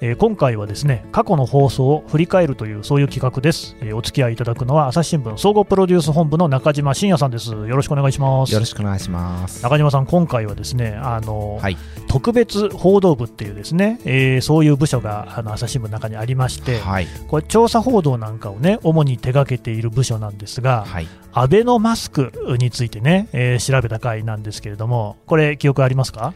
[0.00, 9.62] えー今回はですね過去の放送を振り返るというそういう企画です、えーお付き合いいただくのは朝日新聞総合プロデュース本部の中島真也さんですよろしくお願いしますよろしくお願いします。
[9.62, 11.76] 中島さん今回はですねあの、はい。
[12.08, 17.06] 特別報道部っていうですね、えーそういう部署があの朝日新聞の中にありまして、はい。
[17.28, 21.08] これ調査報道なんかをね主に手掛けている部署なんですが、はい。
[21.32, 26.34] アベノマスクについてね、えー調べた回なんですけれどもこれ記憶ありますか？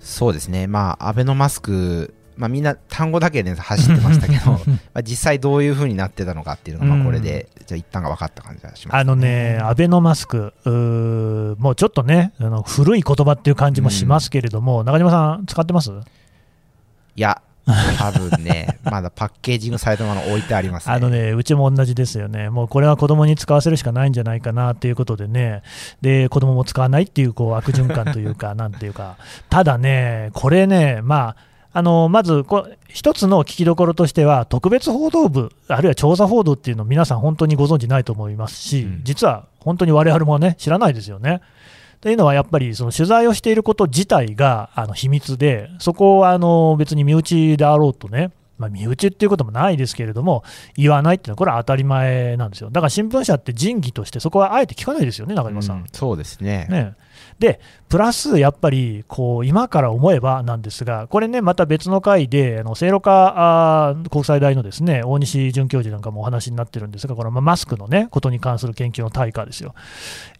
[0.00, 0.66] そうですね。
[0.66, 4.58] まあ、アベノマスク、まあみんな単語だけで走ってましたけど、 ま
[4.94, 15.90] あ実際どういう風になってたのかっていうのが、まあこれで、じゃあ一旦が分かった感じがします、あのね、アベノマスク、うーもうちょっとね、あの古い言葉っていう感じもしますけれども、中島さん、使ってます？
[15.90, 17.42] いや、
[17.98, 20.94] 多分ね、 まだパッケージングされたもの置いてありますね。
[20.94, 25.60] あのね、うちも同じですよね、もうこれは子供に使わせるしかないんじゃないかなっていうことでね、
[26.00, 29.16] で子供も使わないっていうこう悪循環というか、なんていうか、
[29.50, 41.40] ただね、これね、まあ、あのまずこう、一つの聞きどころとしては、特別報道部、あるいは調査報道っていうの、皆さん本当にご存じないと思いますし、うん実は本当に我々もね、知らないですよね。
[42.00, 50.44] というのはやっぱりその取材をしていること自体があの秘密で、そこはあの別に身内であろうとね、まあ、身内っていうこともないですけれども、
[50.76, 52.70] 言わないっていうのは、これは当たり前なんですよ。
[52.70, 55.78] だから新聞社って仁義として、そこはあえて聞かないですよね、中島さん。
[55.78, 56.66] うんそうですね。
[56.70, 56.94] ね、
[57.38, 69.74] で、プラスやっぱりこう今から思えばなんですが、これね、また別の回で、あの聖路加あー国際大のですね大西准教授なんかもお話になってるんですが、これはまあマスクの、ね、ことに関する研究の対価ですよ。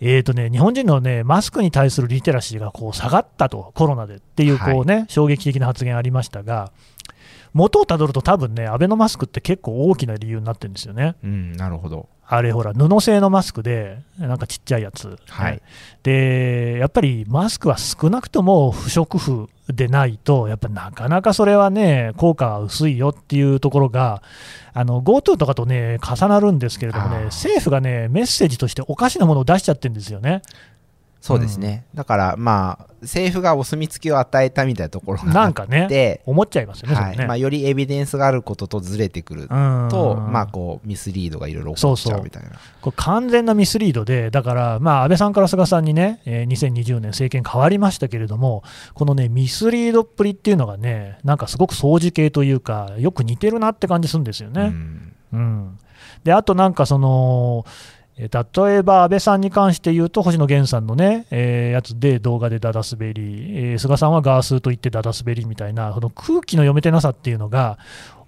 [0.01, 6.71] えーとね、日本人の、ね、マスクに対するリテラシーがこう下がったと、コロナでっていうこう、ね衝撃的な発言ありましたが、
[7.53, 11.17] 元をたどると、多分ね、アベノマスクって結構大きな理由になってるんですよね。
[11.23, 12.09] うん、なるほど。
[12.33, 15.61] あれほら、布製のマスクで、なんかちっちゃいやつ、はい
[16.05, 24.22] でやっぱりマスクは少なくとも不織布でないと、やっぱなかなかそれはね、効果は薄いよっていうところが、
[24.72, 30.43] あの GoTo とかとね、重なるんですけれどもね政府がね、メッセージとしておかしなものを出しちゃってるんですよね。
[31.20, 31.84] そうですね。
[31.94, 37.16] だから、まあ、政府がお墨付きを与えたみたいなところがあなんかね、って、思っちゃいますよね、はい。
[37.16, 37.26] ね。
[37.26, 42.50] まあ、よりエビデンスがあることとずれてくるうんと、まあ、こう、ミスリードがいろいろ起こっちゃうみたいな。
[42.81, 48.62] これ完全なミスリードで、だから、まあ、安倍さんから菅さんにね、えー2020年、政権変わりましたけれども、
[48.94, 54.62] このね、ミスリードっぷりっていうのがね、なんかすごく掃除系というか、よく似てるなって感じするんですよね。
[54.62, 55.78] うんうん、
[56.25, 63.22] であとなんかその、えー例えば安倍さんに関して言うと、星野源さんのね、えーやつで動画でダダ滑り、
[63.72, 67.78] えー菅さんはガースーと言ってダダ滑りみたいな、その空気の読めてなさっていうのが、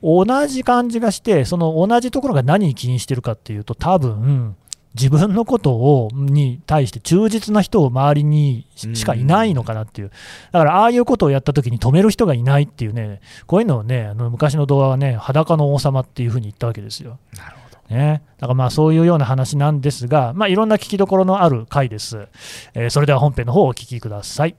[0.03, 4.57] 同じ感じがして、その同じところが何に起因してるかっていうと、多分
[4.95, 10.11] 自分のことをに対して忠実な人を周りにししかいないのかなっていう、
[10.53, 17.19] だからああいうことをやったときに止める人がいないっていうね、こういうのをね、あの昔の動画はね、裸の王様っていうふうに言ったわけですよ。
[17.37, 17.62] なるほど。
[17.93, 22.27] ね、だからまあそういうような話なんですが、まあ、いろんな聞きどころのある回です、
[22.75, 24.57] えーそれでは本編の方をお聞きください。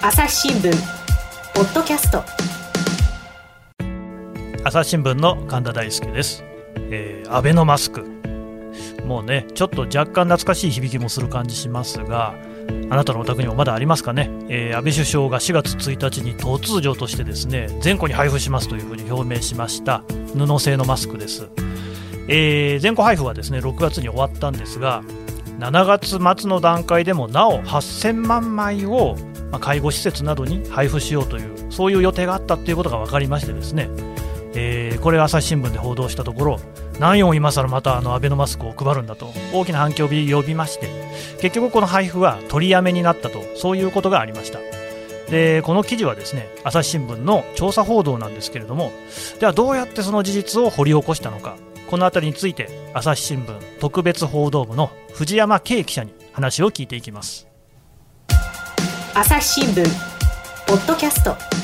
[0.00, 0.72] 朝日新聞
[1.54, 2.22] ポッドキャスト。
[4.64, 6.42] 朝日新聞の神田大輔です、
[6.90, 8.04] えーアベノマスク。
[9.04, 12.34] もうねちょっと若干懐かしい響きもする感じしますが
[12.90, 20.02] あなたのお宅にもまだありますかね、えー安倍首相が4月1日に突如としてですね全戸に配布しますというふうに表明しました。
[20.34, 21.48] 布製のマスクです、
[22.28, 25.02] えー全戸配布はですね6月に終わったんですが
[25.58, 29.16] 7月末の段階でもなお8000万枚を
[29.50, 33.88] ま介護施設などに配布しようというそういう予定があったということが分かりましてですね
[34.54, 36.60] えーこれ朝日新聞で報道したところ
[36.98, 40.88] 何を今更またあのアベノマスクを配るんだと大きな反響を呼びまして
[41.40, 44.58] 結局この配布は取りやめになったとそういうことがありました。
[45.30, 48.92] でこの記事はですね朝日新聞の調査報道なんですけれども
[49.38, 51.56] ではどうやってその事実を掘り起こしたのか
[51.90, 57.46] この辺りについて朝日新聞特別報道部の藤山圭記者に話を聞いていきます。
[59.14, 59.84] 朝日新聞
[60.66, 61.57] ポッドキャスト。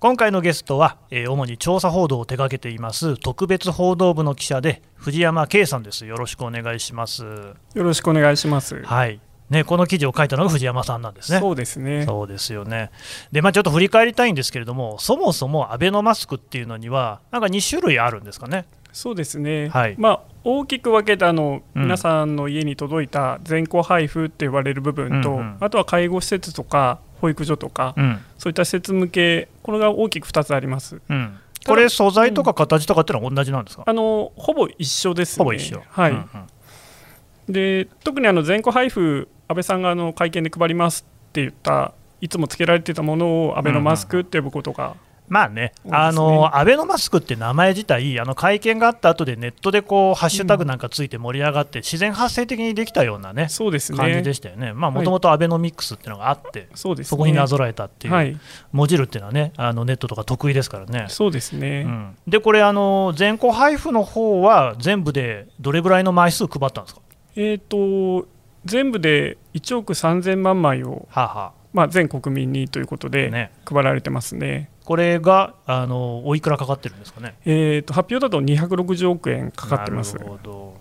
[0.00, 8.80] 今回のゲストは、えー主に調査報道を手掛けています特別報道部の記者で藤山圭さんですよろしくお願いしますよろしくお願いします。
[8.84, 11.40] はいね、この記事を書いたのが藤山さんなんですね。
[11.40, 12.04] そうですね。
[12.04, 12.90] そうですよね
[13.32, 18.66] で、まあ、ちょっと振り返りたいんですけれども、そもそもアベノマスクっていうのには、なんか2種類あるんですかね。
[18.92, 19.68] そうですね。
[19.68, 31.00] はいまあ大きく分けてあの、うん皆さんの家に届いた全校配布って言われる部分と、うんうんあとは介護施設とか保育所とか、うんそういった施設向けこれが大きく2つあります。
[31.08, 35.44] うん、これ、素材とか形とかってのは同じなんですか、あのほぼ一緒ですね。
[35.44, 35.82] ほぼ一緒。
[35.88, 36.10] はい。
[36.12, 36.26] うんうん
[37.48, 44.96] で特にあの全個配布、安倍さんがあの会見で配りますって言った、いつもつけられてたものをアベノマスクって呼ぶことが、
[45.28, 58.38] まあね、あのアベノマスクって名前自体、あの会見があった後でネットでこうハッシュタグなんかついて盛り上がって、自然発生的にできたようなね、そうです感じね、でしたよね、もともとアベノミックスっていうのがあって、そうですね、そこになぞらえたっていう、はい、
[58.72, 61.06] もじるっていうのはね、あのネットとか得意ですからね。
[61.08, 67.00] そうですね、うん、で、これ、あの全校配布の方は、全部でどれぐらいの枚数配ったんですか、
[67.36, 68.26] えっ、と、
[68.64, 74.70] 全部で1億3000万枚を、はあはまあ、全国民にということあでね、配られてますね。
[74.88, 77.34] これがあのおいくらかかってるんですかね？
[77.44, 80.74] えー、と発表だと260億円かかってますなるほど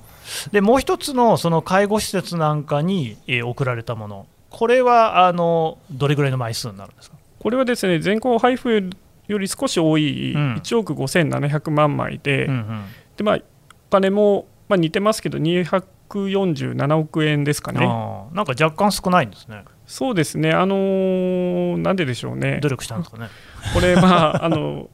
[0.54, 7.18] でもう一つのその介護施設なんかに、えー送られたもの、これはあのどれぐらいの枚数になるんですか？
[7.40, 8.90] これはですね全校配布
[9.28, 12.84] より少し多いうん1億5700万枚で,、うんうん
[13.18, 13.42] でまあ、お
[13.92, 17.80] 金も、まあ、似てますけど247億円ですかね。
[18.34, 23.28] なんか若干少ないんですね、そうですね、あのーなんででしょうね努、力したんですかね？
[23.74, 24.90] これ、まあ、あの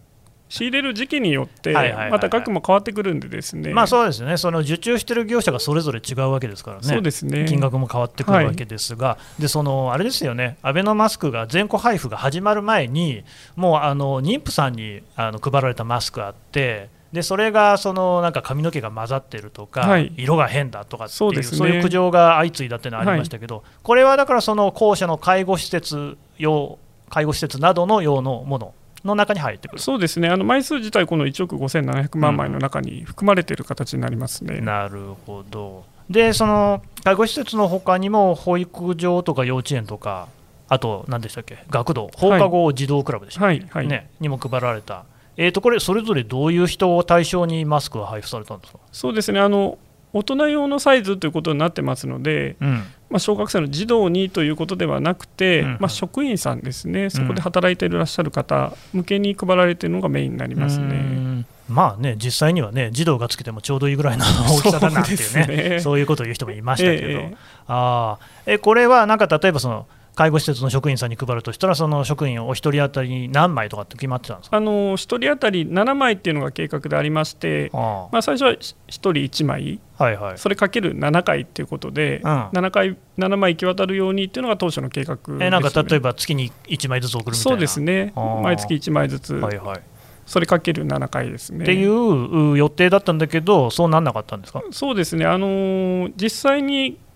[0.49, 2.11] 仕入れる時期によって、はいはいはいはい。
[2.11, 6.83] また額も変わってくるんでですね、まあそうですね、その受注してる業者がそれぞれ違うわけですからね。
[6.83, 7.45] そうですね。
[7.47, 13.23] 金額も変わってくるわけですが、でそのあれですよね、アベノマスクが全戸配布が始まる前に、
[13.55, 20.11] もうあの妊婦さんにあの配られたマスクあって、でそれがそのなんか髪の毛が混ざってるとか、はい。
[20.17, 21.43] 色が変だとかっていう、そうね。
[21.43, 26.79] そういう苦情が相次いだっていうのはありましたけど、これはだから、その後者の介護施設用、
[27.13, 28.73] 介護施設などの用のもの
[29.05, 29.81] の中に入ってくる。
[29.81, 34.61] そうですね、あの枚数自体、この1億5700万枚の中に含まれている形になりますね。
[34.61, 35.83] なるほど。
[36.09, 40.27] で、その介護施設の他にも、保育所とか幼稚園とか、
[40.69, 43.67] あと、何でしたっけ、学童、放課後児童クラブでしたっけ、はい。
[43.69, 43.87] はい。
[43.87, 45.05] ね、にも配られた、
[45.37, 49.39] えー、とこれ、それぞれどういう人を対象にマスクが配布されたんですか、そうですね。
[49.39, 49.77] あの
[50.13, 52.69] 大人用のサイズということになってますので、うん、
[53.09, 55.65] まあ、小学生の児童にということではなくて、うん。
[55.65, 60.95] うんまあ、職員さんですね、そこで働いていらっしゃる方向けに配られているのがメインになりますうね。
[60.95, 61.45] ん。
[61.67, 66.01] まあね、実際にはね、児童がつけてもちょうどいいぐらいの大きさだなっていうね、そうね。
[66.01, 67.35] いうことを言う人もいましたけど、ええ。
[67.67, 68.53] あー。
[68.53, 74.57] えこれはなんか例えばその、介護施設の職員さんに配るとしたら、その職員お一人当たりに何枚とかって決まってたんですか？
[74.57, 78.57] あの1人当たり7枚っていうのが計画でありまして、あまあ、最初は1
[78.87, 80.37] 人1枚、あはいはい。
[80.37, 82.27] それかける7回っていうことで、うん。
[82.49, 85.45] 7回7枚行き渡るようにっていうのが当初の計画です、ね。
[85.47, 87.41] えなんか例えば月に1枚ずつ送るみたいな？
[87.43, 88.13] そうですね。
[88.43, 89.79] 毎月1枚ずつ、はいはい、
[90.25, 91.63] それかける7回ですね。
[91.63, 97.12] っていうう予定だったんだけど、そうなんなかったんですか、そうですね、あのー実際に、まあ、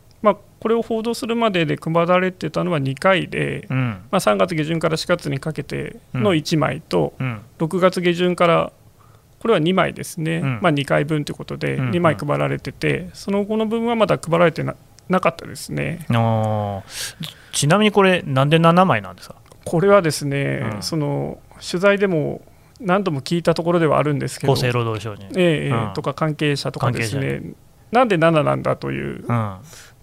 [0.59, 3.77] これを報道するまでで配られてたのは2回で、うん。
[4.12, 6.38] まあ、3月下旬から4月にかけてのうん。
[6.38, 7.42] 1枚と、うん。
[7.59, 8.71] 6月下旬から、
[9.39, 10.59] これは2枚ですね、うん。
[10.62, 14.75] まあ、2回分ということで、うん2枚配られてて、その後の分はまだ配られてな
[15.09, 16.06] なかったですね。
[17.53, 19.36] ちなみにこれ、なんで7枚なんですか？
[19.63, 20.81] これはですね、うん。
[20.81, 22.42] その取材でも
[22.81, 25.27] 何度も聞いたところではあるんですけど、厚生労働省に。
[25.36, 27.53] ええとか関係者とかです関ね、
[27.92, 29.57] なんで7なんだという、うん、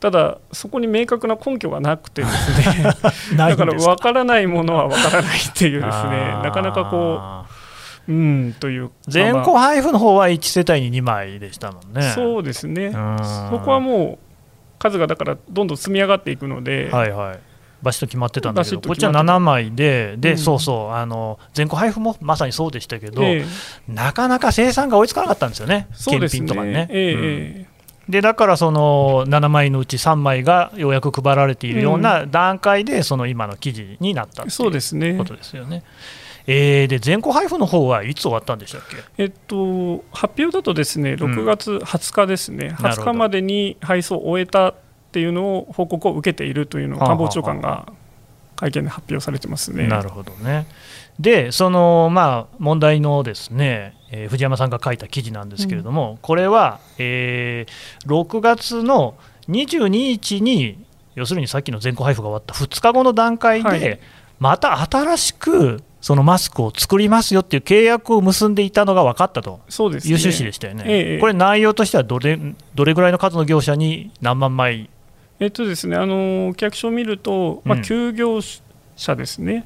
[0.05, 2.85] ただ、そこに明確な根拠がなくてですね、
[3.39, 7.47] ないだから分からないものは分からないっていうですね、なかなかこ
[8.07, 12.03] う、うんという、全まあ校配布の方は1世帯に2枚でしたもんね。
[12.15, 13.17] そうですね、うん。
[13.51, 17.39] そこはもう数がだからどんどん積み上がっていくので、はいはい。
[17.81, 19.37] バシッと決まってたんだけど、こっちは決まってた。
[19.37, 20.37] 7枚で、で、うん。
[20.37, 23.45] そうそう、あの全校配布もまさにそうでしたけど、ええ。
[23.89, 26.39] なかなか生産が追いつかなかったんですよね、検そうですね。
[26.41, 26.89] 品とかにね。
[26.91, 27.21] ええうん。
[27.23, 27.74] ええ
[28.09, 35.25] でだからその7枚のうち3枚がようやく配られているような段階で、その今の記事になったってそういですねうこ。
[35.25, 35.83] とですよね。
[36.47, 38.83] えーで全校配布の方はいつ終わったんでしたっ
[39.17, 39.23] け？
[39.23, 44.75] えっと、発表だとですね6月20日ですね、なるほど20日までに配送を終えたっ
[45.13, 47.91] ていうのを報告を受けているというのを官房長官が
[48.57, 49.87] 会見で発表されてますね。
[49.87, 50.67] なるほどね。
[51.19, 59.15] で、そのまあ問題のですね、えー藤山さんが書いた記事なんですけれども、これは、えー6月の
[59.49, 60.79] 22日に、
[61.15, 64.01] 要するにさっきの全校配布が終わった2日後の段階で、はい。
[64.41, 69.61] また新しくそのマスクを作りますよっていう契約を結んでいたのが分かったと。
[69.69, 70.13] そうですね。
[70.13, 70.85] いう趣旨でしたよね。
[70.87, 72.39] ええこれ、内容としてはどれ
[72.75, 74.91] どれぐらいの数の業者に何万枚、
[75.41, 77.83] えっとですね、あの契約書を見ると、まあ、うん。
[77.85, 78.41] 休業
[78.97, 79.65] 者ですね、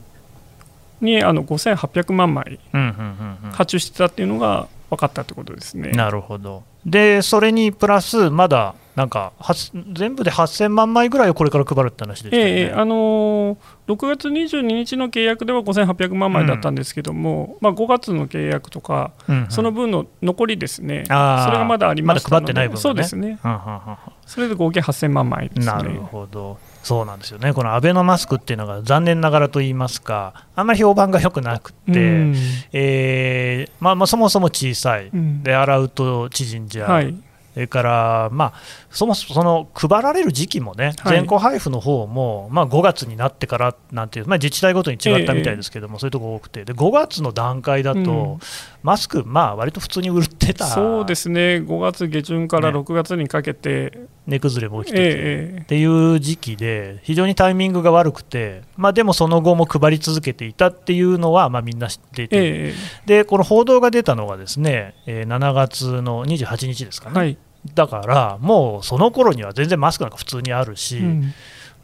[1.01, 5.91] にあの5800万枚うんうんうんうん発注してたっていうのが分かったってことですね。
[5.91, 6.63] なるほど。
[6.87, 9.55] で、それにプラス、まだなんかは
[9.93, 12.39] 全部で8000万枚ぐらいをこれから配るって話でしね。
[12.39, 13.57] ええあのー
[13.89, 25.73] 6月22日の契約では5800万枚だったんですけども、まあ、5月の契約とか、うんうんその分の残りですね、それがまだありましたので、まだ配ってない分がねそうですね、うんうんうんうんそれで合計8000万枚ですね。
[25.73, 32.35] なるほど、そうなんですよね、このアベノマスクっていうのが残念ながらと言いますか、あんまり評判が良くなくて、うん。
[32.73, 35.43] えーまあ、まあそもそも小さい、うん。
[35.43, 37.15] で洗うと縮んじゃう、はい、
[37.53, 38.53] それから、まあ、
[38.89, 41.17] そもそもその配られる時期もね、はい。
[41.19, 48.39] 全校配布の方も、まあ、5月になってからなんていう、まあ、自治体ごとに違ったみたいですけども、そういうところ多くて、で5月の段階だと、うん
[48.83, 52.79] マスク、まあ割と普通に売ってた、そうですね、5月下旬からね。
[52.79, 55.13] 6月にかけて、値崩れも起きえてて。
[55.17, 62.75] えっていう時期で、非常にタイミングが悪くて、まあ、でもその後も配り続けていたっていうのは、まあ、みんな知っていて、ええ
[63.07, 67.39] でこの報道が出たのがですね、えー7月の28日ですかね、はい、
[67.75, 71.33] だからもうその頃には全然マスクなんか普通にあるし、うん。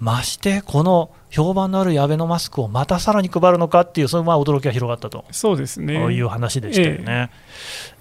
[0.00, 5.24] ましてこの評判のあるアベノマスクをまたさらに配るのかっていう、そのまあ驚きが広がったと。
[5.32, 5.94] そうですね。
[6.12, 7.30] いう話でしたよね、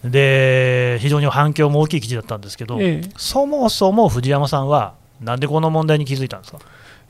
[0.04, 3.10] で非常に反響も大きい記事だったんですけど、ええ。
[3.18, 6.60] そもそも藤山さんは、なんでこの問題に気づいたんですか、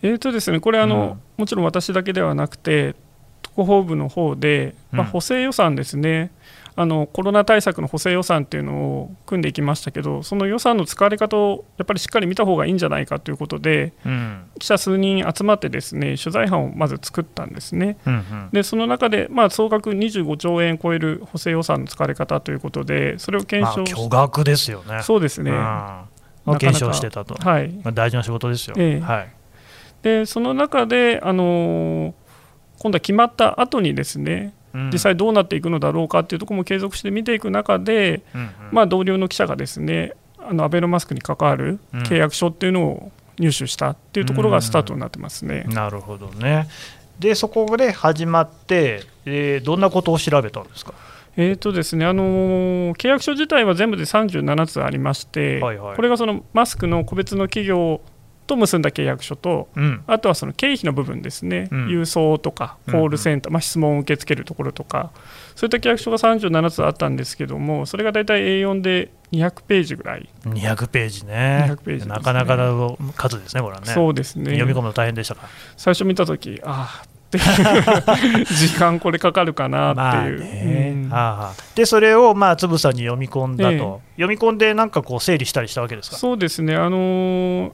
[0.01, 1.41] えーとですね、これあの、うん。
[1.41, 2.95] もちろん私だけではなくて、
[3.41, 5.11] 特報部の方で、まあ、うん。
[5.11, 6.31] 補正予算ですね、
[6.75, 14.45] あの、コロナ対策の補正予算っていうのを組んでいきましたけど、その予算の使われ方をやっぱりしっかり見た方がいいんじゃないかということで、うん。
[14.59, 17.97] 記者数人集まって、ですね取材班をまず作ったんですね。
[18.05, 18.49] うんうん。
[18.51, 25.01] でその中で、まあ、総額25兆円超える補正予算の使われ方ということで、それを検まあ、証し巨額ですよね。
[25.01, 26.57] そうですね、うん。
[26.57, 28.75] 検証してたと、はい、まあ、大事な仕事ですよ。
[28.77, 28.99] ええ。
[28.99, 29.29] はい。
[30.01, 32.13] でその中で、あのー
[32.79, 45.63] 今度は決まった後にですね、うん実際どうなっていくのだろうかっていうところも継続して見ていく中で、うんうんまあ、同僚の記者がですねあのアベノマスクに関わるうん契約書っていうのを入手したっていうところがスタートになってますね。
[45.69, 46.67] なるほどね。
[47.19, 50.93] で、そこで始まって、えーどんなことを調べたんですか？
[51.35, 58.01] えーとですねあのー契約書自体は全部で37つありまして、はいはいこれがそのマスクの個別の企業
[58.45, 61.87] と結んだ契約書と、うん、あとはその経費の部分ですね、うん。
[61.87, 65.11] 郵送とかコールセンター、まあ、質問を受け付けるところとか、
[65.55, 71.65] そういった契約書が37つあったんですけども、それが大体 A4 で200ページぐらい、200ページね。
[71.69, 72.11] 200ページね。
[72.13, 73.87] なかなかの数ですね、これはね。
[73.87, 75.47] そうですね、読み込むの大変でしたか。
[75.77, 77.13] 最初見たとき、ああ
[78.45, 80.39] 時間これかかるかなまあっていう。
[80.39, 80.91] ね。
[80.95, 81.09] うん。
[81.09, 81.53] はあはあ。
[81.73, 84.21] で、それをまあつぶさに読み込んだと、え。
[84.21, 86.17] 読み込んで、なんかこう整理したりしたわけですか？
[86.17, 87.71] そうですね、あのー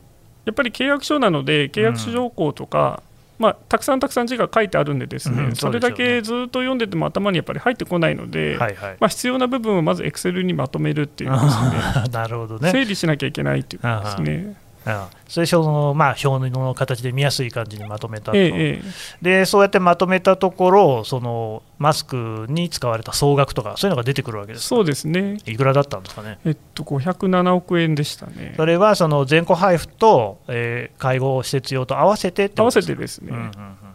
[0.50, 3.04] やっぱり契約書なので、契約書条項とか、
[3.38, 8.98] まあ、たくさんたくさん字が書いてあるんで、ですね、うんそれだけずっと読んでても頭にやっぱり入ってこないので、はいはい。
[9.00, 11.52] まあ、必要な部分をまずエクセルにまとめるっていうですね、
[12.12, 12.72] なるほどね。
[12.72, 14.56] 整理しなきゃいけないっていうことですね。
[14.94, 15.08] うん。
[15.28, 18.82] それその、まあ、表の形で見やすい感じにまとめたと、えええ
[19.22, 24.76] でそうやってまとめたところそのマスクに使われた総額とかそういうのが出てくるわけえですか。
[24.76, 26.40] そうですね、いくらだったんですかね。
[26.46, 28.54] えっと、507億円でしたね。
[28.58, 33.89] それはその全戸配布と、えー介護施設用と合わせて合わせてですね、うんうんうん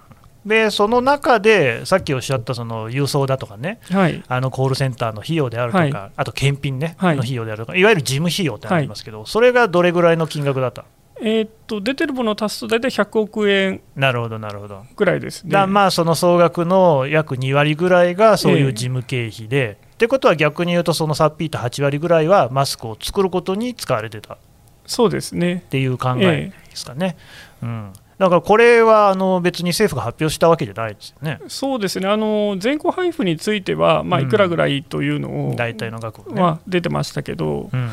[0.47, 6.13] でその中でさっきおっしゃったその郵送だとかねはい、あのコールセンターの費用であるとか、はい。
[6.17, 7.17] あと検品ね、はい。
[7.17, 10.85] の費用であるとかいわゆる事務費用ってありますけど、それがどれぐらいの金額だった？
[11.21, 14.85] えっと、出てるものを足すと大体100億円なるほどなるほど。
[14.97, 15.51] ぐらいですね。
[15.51, 24.35] だまあその総額の約2割ぐらいがそういう事務経費で、ってことは逆に言うとそのさっぴいた8割ぐらいはマスクを作ることに使われてた。
[24.35, 24.39] っ
[24.87, 25.65] そうですね。
[25.71, 27.17] ていう考えですかね、
[27.63, 31.41] うん、だからこれはあの別に政府が発表したわけじゃないですよね。
[31.49, 32.09] そうですね。
[32.09, 34.27] あの全戸配布については、まあ、うん。
[34.27, 37.91] いくらぐらいというのを、大体の額をね、まあ、出てましたけど、うん。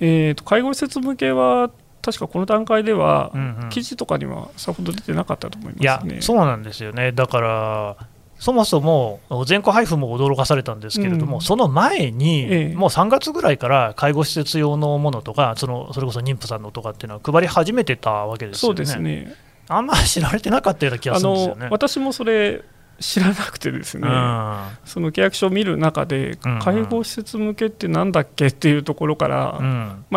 [0.00, 1.70] えー、と介護施設向けは、
[2.02, 3.68] 確かこの段階では、うんうん。
[3.70, 6.20] 記事とかにはさほど出てなかったと思いますね。
[6.20, 7.12] そうなんですよね。
[7.12, 7.96] だから
[8.38, 11.40] そもそも全戸配布も驚かされたんですけれども、うん。
[11.40, 12.74] その前に、ええ。
[12.74, 18.76] もう3月ぐらいから介護施設用のものとかそのそれこそ妊婦さんのとかっていうのは配り始めてたわけですよね。
[18.76, 19.34] そうですね
[19.68, 21.64] あんま知られてなかったような気があするんですよね。
[21.66, 22.62] の私もそれ
[23.00, 29.60] 知らなくてですね、うんその契約書を見る中で、介護施設向けってなんだっけっていうところから、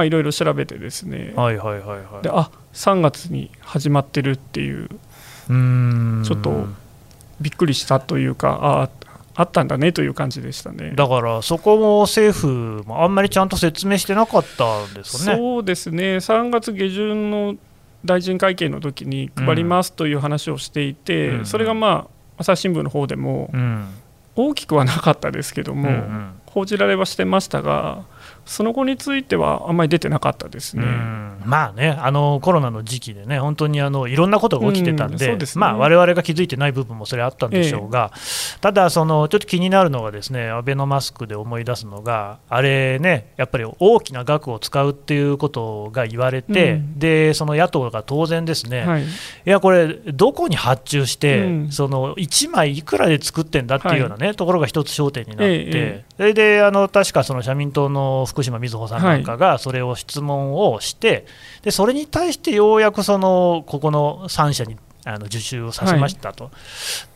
[0.06, 2.24] いろいろ調べてですね、はいはいはいはい。
[2.24, 4.90] であ3月に始まってるっていう
[5.50, 5.54] うー
[6.22, 6.68] んちょっと
[7.42, 8.90] びっくりしたというかあ
[9.36, 10.92] あったんだねという感じでしたね。
[10.96, 15.38] だからそこも政府もあんまりちゃんと説明してなかったんですよね。
[15.38, 17.56] そうですね3月下旬の
[18.06, 21.46] 大臣会見の時に配りますという話をしていて、うん。
[21.46, 23.88] それがまあ朝日新聞の方でもうん。
[24.36, 25.90] 大きくはなかったですけども、
[26.46, 28.04] 報じられはしてましたが
[28.50, 30.84] その後についてはあんまり出てなかったですね。
[31.46, 38.18] まあね、あのコロナの時期でね、本当にあのいろんなことが起きてたんで、われわれが気づいてない部分もそれあったんでしょうが、え
[38.58, 49.06] え、ただ、そのちょっと気になるのが、ですねアベノマスクで思い出すのが、あれね、やっぱり大きな額を使うっていうことが言われて、うん、でその野党が当然ですね、はい、い
[49.46, 61.26] や、これ、どこに発注して、うん、その1枚いくらで作ってんだっていうようなね、はい、ところが一つ焦点になって、え、それであの確かその社民党の福島みずほさんなんかがそれを質問をして、
[61.62, 66.54] でそれに対してようやくそのここの3社にあの受注をさせましたと、はい、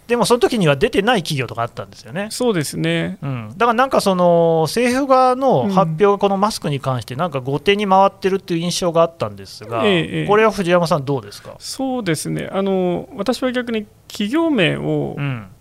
[0.08, 2.30] でもその時には出てない企業とかあったんですよね。
[2.32, 11.58] そうですね、うん、だからなんかその政府側の発表がこのマスクに関して、なんか後手に回ってるっていう印象があったんですが、ええ、これは藤山さん、どうですか？
[11.60, 12.48] そうですね。
[12.54, 15.18] あの、私は逆に企業名を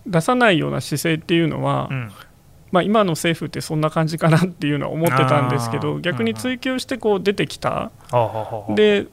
[0.07, 2.11] 出さないような姿勢っていうのは、うん
[2.73, 7.91] まあ、今の政府ってそんな感じかなっていうのは思ってたんですけど逆に追及してこう出てきた、
[8.73, 9.05] で、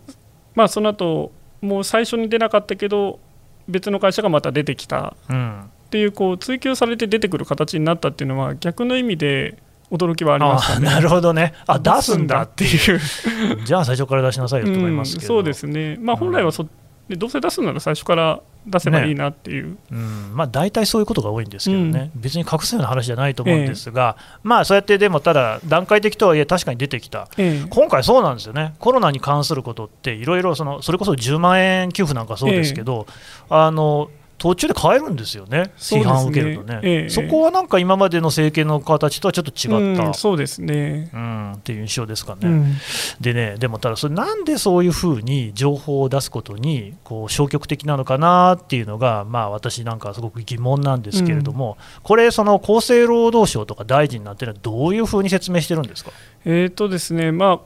[0.54, 3.20] まあ、その後もう最初に出なかったけど
[3.68, 5.14] 別の会社がまた出てきた。
[5.28, 9.58] っていうこう追及されて出てくる形になったっていうのは逆の意味で
[9.90, 12.42] 驚きはありました、ね、なるほどね、あ出すんだ。
[12.42, 13.00] っていう。
[13.66, 16.66] じゃあ最初から出しなさいよと思いますけど、うん、そうですね、まあ、本来はそ、
[17.10, 20.30] でどうせ出すなら最初から出せばいいなっていう、ね、うん。
[20.32, 33.08] まあ、大体そういうことが多いんですけどね、うん、別に隠すような話じゃないと思うんですが、ええ、まあ、そうやってでも、ただ、段階的とはいえ、確かに出てきた、え、今回、そうなんですよね、コロナに関することって、いろいろそれこそ10万円給付なんかそうですけど、
[33.48, 34.08] あの
[34.40, 42.74] 途中で変えるんですよね、批判を受けるとね、ええ、そこはなんか今までの政権の形とはちょっと違った、うん、そうですね、うん、っていう印象ですかね、うん、
[43.20, 56.12] でね、でもただ、それなんでそういうふうに情報を出すことにこう消極的なのかなっていうのが、まあ、私なんかすごく疑問なんですけれども、うん、これ、その厚生労働省とか大臣なんていうのは、どういうふうに説明してるんですか？
[56.46, 57.60] えーとですねまあ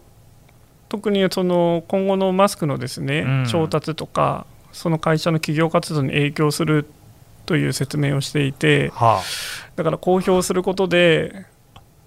[0.88, 6.86] 特にその今後のマスクのですね、調達とか、その会社の企業活動に影響する
[7.46, 9.22] という説明をしていて、はあ、
[9.76, 11.46] だから公表することで、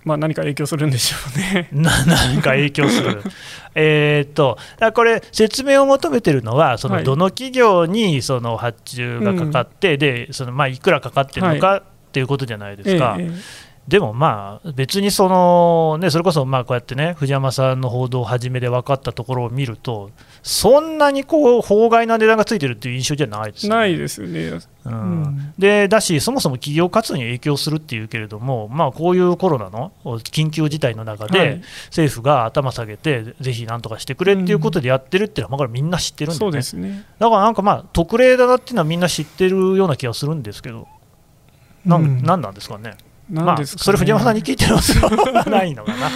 [0.04, 1.70] まあ、何か影響するんでしょうね。
[1.74, 3.24] 何か影響する。
[3.76, 4.58] えっと
[4.94, 13.16] これ、説明を求めてるのは、そのどの企業にその発注がかかって、はい、でそのまあいくらかかってるのかっていうことじゃないですか。
[13.20, 20.12] ええでもまあ別にその、ね、それこそまあこうやってね藤山さんの報道を始めで分かったところを見ると
[20.44, 23.76] そんなにこう法外な値段がついてるっていう印象じゃないですね。
[23.76, 24.60] ないですよね。
[24.86, 40.88] うん、でだし、そもそも企業活動に影響するっていうけれども、まあ、こういうコロナの緊急事態の中で、政府が頭下げて、ぜひなんとかしてくれっていうことでやってるっていうのは、まあ、これみんな知ってるんで、ね,、ですねだからなんかまあ特例だなっていうのはみんな知ってるような気がするんですけど、
[41.86, 42.96] なん、なんなんですかね。
[43.30, 46.10] まあ、それ藤山さんに聞いてるの ないのかな。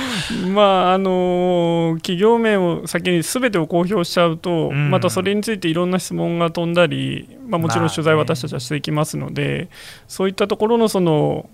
[0.47, 9.69] まああの企業名を先にすべてを公表しちゃうと、うん、またそれについていろんな質問が飛んだり、まあ、もちろん取材私たちはしていきますので、まあね、
[10.08, 11.50] そういったところのその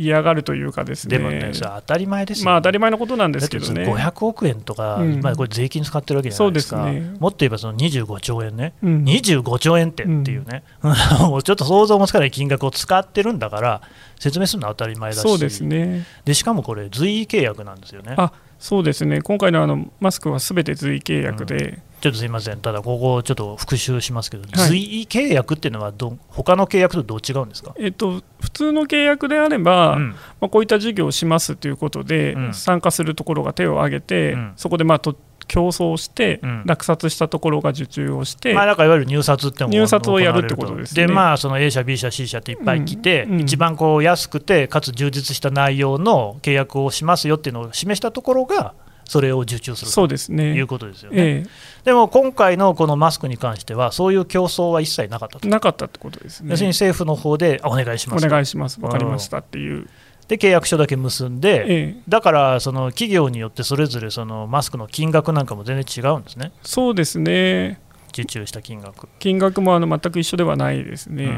[0.00, 3.84] 嫌がるというかですね、でもね、それ当たり前ですよ、まあ、当たり前のことなんですけどね。
[3.84, 13.82] 500億円とか、うん、これ税金使ってるわけじゃないですか、すね、もっと言えばその25兆円ね、うん、25兆円ってっていうね、 ちょっと想像もつかない金額を使ってるんだから、
[14.18, 16.06] 説明するのは当たり前だし、そうですね。
[16.24, 18.14] でしかもこれ、随意契約なんですよね。
[18.16, 19.20] あそうですね。
[19.20, 30.08] 今回のあのマスクはすべて随意契約で、ちょっとすみません、ただここ、ちょっと復習しますけど、はい、随意契約っていうのはど、他の契約とどう違うんですか、えっと、普通の契約であれば、うん、
[30.40, 35.14] まあ、こういった事業をしますということで、うん、参加するところが手を挙げて、うん、そこでまあと
[35.46, 48.74] 競争して、落札したところが受注をして、まあ、だからいわゆる入札って入札をやるってことです、ね、で、まあ、その A 社、B 社、C 社っていっぱい来て、一番こう安くて、かつ充実した内容の契約をしますよっていうのを示したところが、
[49.10, 51.16] それを受注するということですよね。
[51.20, 51.46] ええ、
[51.84, 55.48] でも今回のこのマスクに関しては、そういう競争は一切なかったと。
[55.48, 56.50] なかったってことですね。
[56.50, 59.88] 要するに政府の方でお願いしますお願いします、分かりましたっていう。
[60.28, 66.52] で契約書だけ結んで、ええ、だからその企業によってそれぞれそのマスクの金額なんかも全然違うんですね。
[66.62, 71.32] そうですね受注した金額金額もあの全く一緒ではないですね。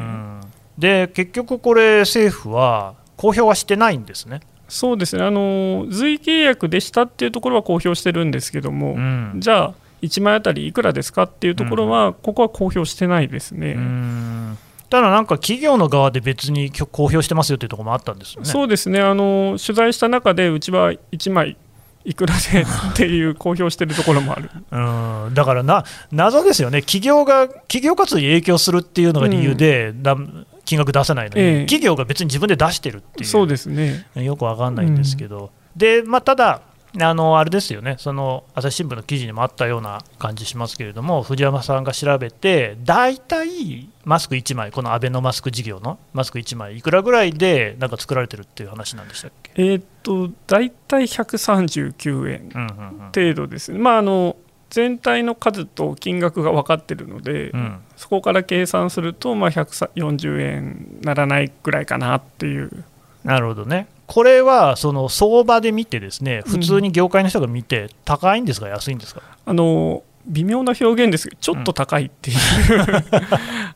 [0.76, 4.40] で結局、これ、政府は公表はしてないんですね。
[4.68, 5.22] そうですね。
[5.22, 13.76] あの随契約でしたっていうところは公表してるんですけども、うん、じゃあ、1枚あたりいくらですかっていうところは、うん、ここは公表してないですね。
[14.90, 18.48] ただなんか企業の側で別に公表してますよというところもあったんですよね。
[18.48, 19.00] そうですね。
[19.00, 21.56] あの取材した中で、うちは1枚
[22.04, 24.50] いくらでっていう公表してるところもある。
[24.70, 25.34] うん。
[25.34, 34.06] だからな謎ですよね、企業が企業活動に影響するっていうのが理由で、うん、金額出せないのに、え企業が別に自分で出してるっていう、そうですね。
[34.14, 36.62] よくわかんないんですけど、うん、でまあ、ただ、
[37.00, 49.52] あのあれですよね、その朝日新聞の記事にもあったような感じしますけれども、藤山さんが調べて、大体マスク1枚、このアベノマスク事業のマスク1枚、いくらぐらいでなんか作られてるっていう話なんでしたっけ？
[49.56, 52.50] えっと大体139円
[53.14, 53.72] 程度です。
[53.72, 54.36] ね、まあ、あの
[54.72, 62.84] 全体の数と金額が分かってるので、うん、そこから計算すると、まあ、140円ならないぐらいかなっていう。
[63.22, 63.86] なるほどね。
[64.06, 69.20] これはその相場で見て、ですね普通に業界の人が見て、高いんですか、安いんですか？
[69.44, 72.36] あの微妙な表現ですけど、ちょっと高いっていう、
[72.76, 72.84] うん、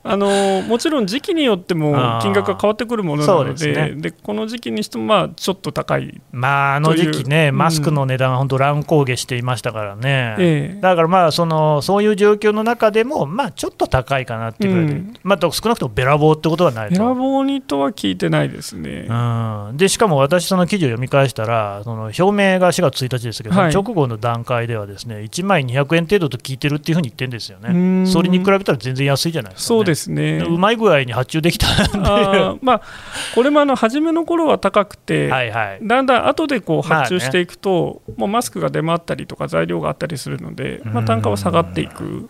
[0.02, 6.20] あのもちろん時期によっても金額が変わってくるものなので、で、ね、この時期にしても、まあ、ちょっと高い。
[6.32, 16.94] まあ、あの時期ね、マスクの値段は本当、乱高下していましたからね、ええ、だからまあその、そういう状況の中でも、まあ、ちょっと高いかなっていうぐらいで、うん、まあ、少なくともべらぼうってことはないと。
[16.94, 19.06] べらぼうにとは聞いてないですね。
[19.08, 32.82] うん、でしかも私、その記事を読み返したら、その表明が4月1日ですけど、はい、直後の段階ではですね1枚200円程度と聞いてるっていうふうにってんですよね、それに比べたら全然安いじゃないですか、ね、ですねうまい具合に発注できたあまあ、
[33.34, 42.28] これもあの初めの頃は高くて、はいはい、だんだん後でこう発注していくと、まあね、もうマスクが出回ったりとか、材料があったりするので、まあ、単価は下がっていく。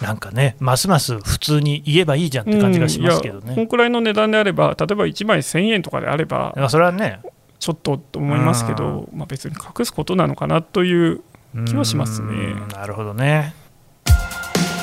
[0.00, 3.54] なんかね、ますます普通に言えばいいじゃんって感じがしますけどね。
[3.54, 7.20] このくらいの値段であれば、例えば1枚1000円とかであれば、それはね、
[7.58, 11.22] ちょっとと思いますけど、まあ、別に隠すことなのかなという
[11.66, 12.54] 気はしますね。
[12.72, 13.54] なるほどね。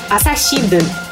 [0.08, 1.11] 朝日新聞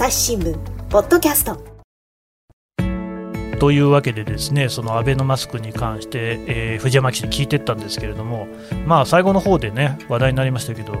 [0.00, 0.56] 朝日新聞
[0.90, 1.60] ポッドキャスト
[3.58, 8.46] というわけでですねそのアベノマスクに関して、えー、藤山記者に聞いてったんですけれども
[8.86, 10.94] まあ最後の方でね話題になりましたけど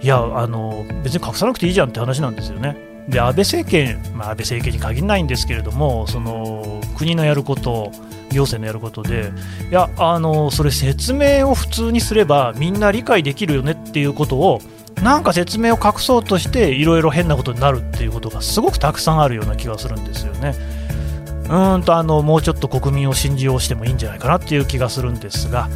[0.00, 2.76] いやあの別に隠さなくていいじゃんって話なんですよね。
[3.08, 7.90] で安倍政権、まあ、安倍政権に限らないんですけれどもその国のやること
[8.30, 9.32] 行政のやることで
[9.70, 14.60] いやあのそれ説明を普通にすればみんな理解できるよねっていうことを
[15.02, 20.54] なんか説明を隠そうとしていろいろ変なことになるっていうことがすごくたくさんあるような気がするんですよね。
[21.48, 25.68] うんとあのもうちょっと国民を信じようしてもいいんじゃないかなっていう気がするんですが、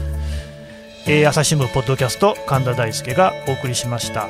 [1.06, 4.28] えー、朝日新聞ポッドキャスト神田大輔がお送りしました。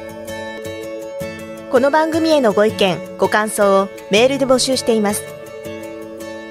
[1.70, 5.22] この番組へのご意見ご感想をメールで募集しています。